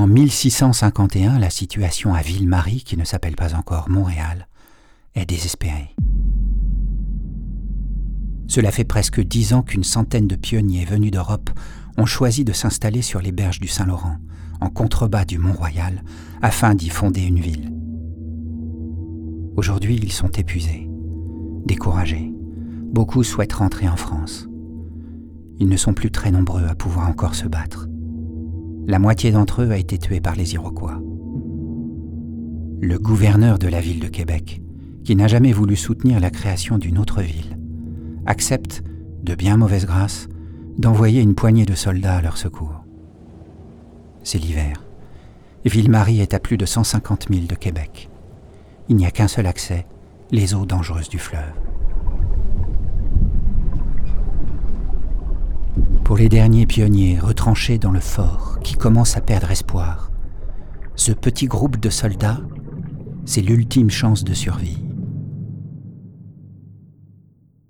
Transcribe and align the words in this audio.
En 0.00 0.06
1651, 0.06 1.38
la 1.38 1.50
situation 1.50 2.14
à 2.14 2.22
Ville-Marie, 2.22 2.84
qui 2.84 2.96
ne 2.96 3.04
s'appelle 3.04 3.36
pas 3.36 3.54
encore 3.54 3.90
Montréal, 3.90 4.48
est 5.14 5.26
désespérée. 5.26 5.94
Cela 8.46 8.70
fait 8.70 8.84
presque 8.84 9.20
dix 9.20 9.52
ans 9.52 9.60
qu'une 9.60 9.84
centaine 9.84 10.26
de 10.26 10.36
pionniers 10.36 10.86
venus 10.86 11.10
d'Europe 11.10 11.50
ont 11.98 12.06
choisi 12.06 12.46
de 12.46 12.54
s'installer 12.54 13.02
sur 13.02 13.20
les 13.20 13.30
berges 13.30 13.60
du 13.60 13.68
Saint-Laurent, 13.68 14.16
en 14.62 14.70
contrebas 14.70 15.26
du 15.26 15.36
Mont-Royal, 15.36 16.02
afin 16.40 16.74
d'y 16.74 16.88
fonder 16.88 17.20
une 17.20 17.40
ville. 17.40 17.70
Aujourd'hui, 19.58 20.00
ils 20.02 20.12
sont 20.12 20.30
épuisés, 20.30 20.88
découragés. 21.66 22.32
Beaucoup 22.90 23.22
souhaitent 23.22 23.52
rentrer 23.52 23.86
en 23.86 23.96
France. 23.96 24.48
Ils 25.58 25.68
ne 25.68 25.76
sont 25.76 25.92
plus 25.92 26.10
très 26.10 26.30
nombreux 26.30 26.64
à 26.64 26.74
pouvoir 26.74 27.06
encore 27.06 27.34
se 27.34 27.48
battre. 27.48 27.89
La 28.90 28.98
moitié 28.98 29.30
d'entre 29.30 29.62
eux 29.62 29.70
a 29.70 29.76
été 29.76 29.98
tuée 29.98 30.20
par 30.20 30.34
les 30.34 30.54
Iroquois. 30.54 31.00
Le 32.80 32.98
gouverneur 32.98 33.60
de 33.60 33.68
la 33.68 33.80
ville 33.80 34.00
de 34.00 34.08
Québec, 34.08 34.60
qui 35.04 35.14
n'a 35.14 35.28
jamais 35.28 35.52
voulu 35.52 35.76
soutenir 35.76 36.18
la 36.18 36.30
création 36.30 36.76
d'une 36.76 36.98
autre 36.98 37.22
ville, 37.22 37.56
accepte, 38.26 38.82
de 39.22 39.36
bien 39.36 39.56
mauvaise 39.56 39.86
grâce, 39.86 40.26
d'envoyer 40.76 41.20
une 41.20 41.36
poignée 41.36 41.66
de 41.66 41.76
soldats 41.76 42.16
à 42.16 42.20
leur 42.20 42.36
secours. 42.36 42.84
C'est 44.24 44.38
l'hiver. 44.38 44.82
Ville-Marie 45.64 46.20
est 46.20 46.34
à 46.34 46.40
plus 46.40 46.56
de 46.56 46.66
150 46.66 47.28
000 47.32 47.46
de 47.46 47.54
Québec. 47.54 48.10
Il 48.88 48.96
n'y 48.96 49.06
a 49.06 49.12
qu'un 49.12 49.28
seul 49.28 49.46
accès, 49.46 49.86
les 50.32 50.52
eaux 50.52 50.66
dangereuses 50.66 51.08
du 51.08 51.20
fleuve. 51.20 51.54
Pour 56.10 56.18
les 56.18 56.28
derniers 56.28 56.66
pionniers 56.66 57.20
retranchés 57.20 57.78
dans 57.78 57.92
le 57.92 58.00
fort 58.00 58.58
qui 58.64 58.74
commencent 58.74 59.16
à 59.16 59.20
perdre 59.20 59.52
espoir, 59.52 60.10
ce 60.96 61.12
petit 61.12 61.46
groupe 61.46 61.78
de 61.78 61.88
soldats, 61.88 62.40
c'est 63.24 63.42
l'ultime 63.42 63.90
chance 63.90 64.24
de 64.24 64.34
survie. 64.34 64.89